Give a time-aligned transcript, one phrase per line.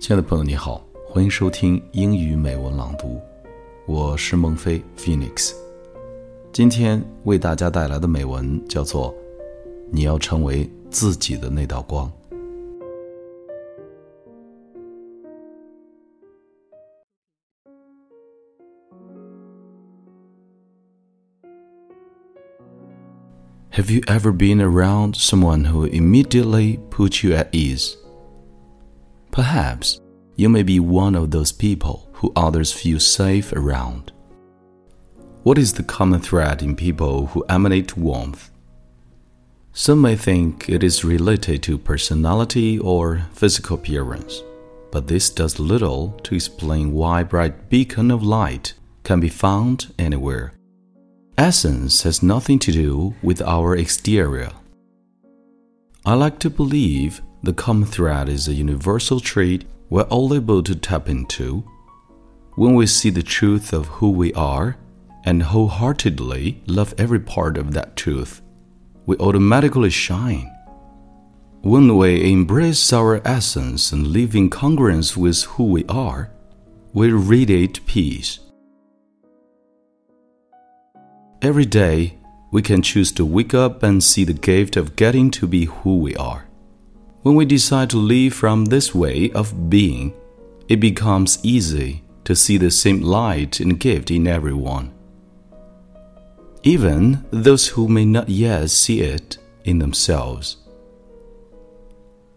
[0.00, 3.20] 亲爱的朋友，你好，欢迎收听英语美文朗读，
[3.86, 5.52] 我是孟非 Phoenix。
[6.50, 9.12] 今天为大家带来的美文叫做
[9.92, 12.10] 《你要成为自己的那道光》。
[23.72, 27.96] Have you ever been around someone who immediately put you at ease?
[29.30, 30.00] Perhaps
[30.36, 34.12] you may be one of those people who others feel safe around.
[35.42, 38.50] What is the common thread in people who emanate warmth?
[39.72, 44.42] Some may think it is related to personality or physical appearance,
[44.90, 50.52] but this does little to explain why bright beacon of light can be found anywhere.
[51.38, 54.50] Essence has nothing to do with our exterior.
[56.04, 60.74] I like to believe the common thread is a universal trait we're all able to
[60.74, 61.64] tap into.
[62.54, 64.76] When we see the truth of who we are,
[65.24, 68.40] and wholeheartedly love every part of that truth,
[69.06, 70.50] we automatically shine.
[71.62, 76.30] When we embrace our essence and live in congruence with who we are,
[76.92, 78.38] we radiate peace.
[81.42, 82.18] Every day,
[82.50, 85.98] we can choose to wake up and see the gift of getting to be who
[85.98, 86.49] we are.
[87.22, 90.14] When we decide to leave from this way of being,
[90.68, 94.92] it becomes easy to see the same light and gift in everyone
[96.62, 100.58] even those who may not yet see it in themselves.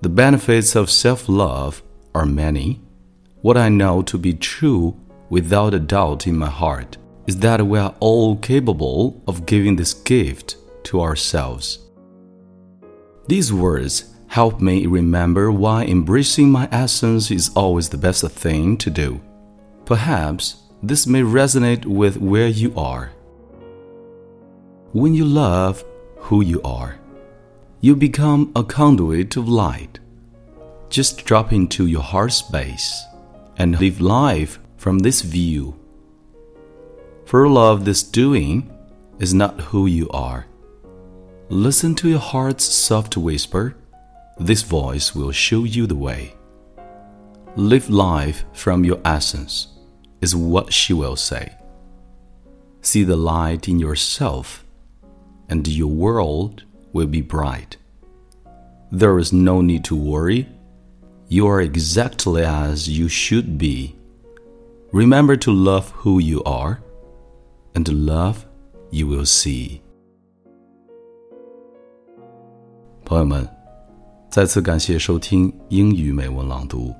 [0.00, 1.82] The benefits of self love
[2.14, 2.80] are many.
[3.42, 4.96] What I know to be true
[5.28, 9.92] without a doubt in my heart is that we are all capable of giving this
[9.92, 11.80] gift to ourselves.
[13.28, 18.90] These words help me remember why embracing my essence is always the best thing to
[18.90, 19.20] do.
[19.84, 23.12] Perhaps this may resonate with where you are.
[24.92, 25.84] When you love
[26.18, 26.98] who you are,
[27.80, 30.00] you become a conduit of light.
[30.88, 33.04] Just drop into your heart space
[33.56, 35.78] and live life from this view.
[37.24, 38.70] For love this doing
[39.18, 40.46] is not who you are.
[41.48, 43.76] Listen to your heart's soft whisper.
[44.37, 46.33] This voice will show you the way.
[47.55, 49.67] Live life from your essence,
[50.21, 51.53] is what she will say.
[52.81, 54.63] See the light in yourself
[55.51, 56.63] and your world
[56.93, 57.75] will be bright.
[58.89, 60.47] There is no need to worry.
[61.27, 63.95] You are exactly as you should be.
[64.93, 66.81] Remember to love who you are,
[67.75, 68.45] and love
[68.91, 69.81] you will see.
[73.03, 73.45] 朋友们，
[74.36, 76.94] 再次感谢收听英语美文朗读，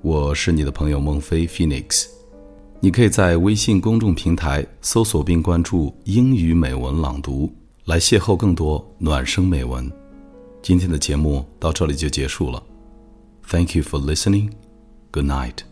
[0.00, 2.06] 我是你的朋友孟非 Phoenix。
[2.80, 7.54] 你可以在微信公众平台搜索并关注“英语美文朗读”。
[7.84, 9.92] 来邂逅更多暖声美文。
[10.62, 12.62] 今天的节目到这里就结束了。
[13.46, 14.48] Thank you for listening.
[15.10, 15.69] Good night.